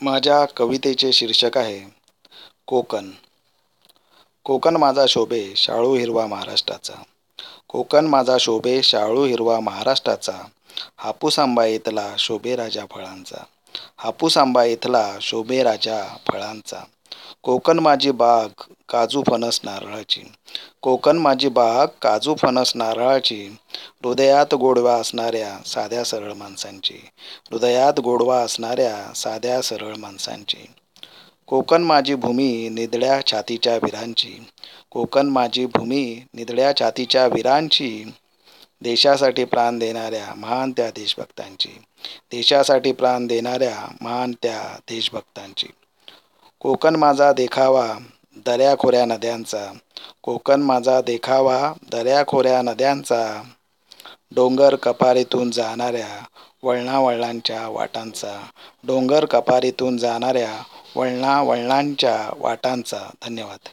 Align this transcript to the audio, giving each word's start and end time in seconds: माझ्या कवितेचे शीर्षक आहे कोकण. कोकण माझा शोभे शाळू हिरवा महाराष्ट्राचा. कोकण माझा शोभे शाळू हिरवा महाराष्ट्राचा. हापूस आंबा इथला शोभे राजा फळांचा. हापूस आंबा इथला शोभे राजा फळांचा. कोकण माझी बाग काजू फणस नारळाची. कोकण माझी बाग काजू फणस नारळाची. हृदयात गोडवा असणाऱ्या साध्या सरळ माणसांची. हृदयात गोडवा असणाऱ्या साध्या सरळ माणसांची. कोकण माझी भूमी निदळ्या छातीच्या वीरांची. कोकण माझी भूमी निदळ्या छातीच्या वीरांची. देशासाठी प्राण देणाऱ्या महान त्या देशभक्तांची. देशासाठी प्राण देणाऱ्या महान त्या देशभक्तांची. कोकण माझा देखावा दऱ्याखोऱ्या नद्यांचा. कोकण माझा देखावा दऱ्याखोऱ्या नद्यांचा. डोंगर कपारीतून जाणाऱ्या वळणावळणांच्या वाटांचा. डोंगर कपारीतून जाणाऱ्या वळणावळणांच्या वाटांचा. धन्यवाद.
माझ्या 0.00 0.44
कवितेचे 0.56 1.12
शीर्षक 1.12 1.58
आहे 1.58 1.80
कोकण. 2.66 3.10
कोकण 4.44 4.76
माझा 4.76 5.04
शोभे 5.08 5.52
शाळू 5.56 5.94
हिरवा 5.94 6.26
महाराष्ट्राचा. 6.26 6.92
कोकण 7.68 8.06
माझा 8.06 8.36
शोभे 8.40 8.82
शाळू 8.82 9.24
हिरवा 9.24 9.60
महाराष्ट्राचा. 9.60 10.32
हापूस 10.96 11.38
आंबा 11.38 11.64
इथला 11.64 12.14
शोभे 12.18 12.56
राजा 12.56 12.84
फळांचा. 12.90 13.44
हापूस 13.96 14.38
आंबा 14.38 14.64
इथला 14.64 15.18
शोभे 15.20 15.62
राजा 15.62 16.16
फळांचा. 16.32 16.84
कोकण 17.42 17.78
माझी 17.78 18.10
बाग 18.10 18.48
काजू 18.90 19.22
फणस 19.26 19.60
नारळाची. 19.64 20.22
कोकण 20.82 21.18
माझी 21.18 21.48
बाग 21.48 21.86
काजू 22.02 22.34
फणस 22.34 22.72
नारळाची. 22.74 23.56
हृदयात 24.04 24.54
गोडवा 24.54 24.94
असणाऱ्या 24.94 25.58
साध्या 25.66 26.04
सरळ 26.04 26.32
माणसांची. 26.32 26.98
हृदयात 27.50 28.00
गोडवा 28.00 28.38
असणाऱ्या 28.40 29.14
साध्या 29.14 29.62
सरळ 29.62 29.96
माणसांची. 29.96 30.66
कोकण 31.46 31.82
माझी 31.82 32.14
भूमी 32.14 32.68
निदळ्या 32.68 33.26
छातीच्या 33.26 33.74
वीरांची. 33.74 34.46
कोकण 34.90 35.26
माझी 35.26 35.66
भूमी 35.66 36.22
निदळ्या 36.34 36.76
छातीच्या 36.76 37.26
वीरांची. 37.26 38.04
देशासाठी 38.82 39.44
प्राण 39.44 39.78
देणाऱ्या 39.78 40.34
महान 40.34 40.72
त्या 40.72 40.90
देशभक्तांची. 40.90 41.68
देशासाठी 42.30 42.92
प्राण 42.92 43.26
देणाऱ्या 43.26 43.86
महान 44.00 44.32
त्या 44.42 44.76
देशभक्तांची. 44.88 45.66
कोकण 46.60 46.96
माझा 46.96 47.32
देखावा 47.32 47.98
दऱ्याखोऱ्या 48.46 49.04
नद्यांचा. 49.04 49.72
कोकण 50.22 50.62
माझा 50.62 51.00
देखावा 51.00 51.72
दऱ्याखोऱ्या 51.92 52.62
नद्यांचा. 52.62 53.42
डोंगर 54.34 54.74
कपारीतून 54.74 55.50
जाणाऱ्या 55.50 56.24
वळणावळणांच्या 56.62 57.68
वाटांचा. 57.68 58.40
डोंगर 58.86 59.24
कपारीतून 59.24 59.96
जाणाऱ्या 59.96 60.62
वळणावळणांच्या 60.96 62.30
वाटांचा. 62.36 63.10
धन्यवाद. 63.24 63.68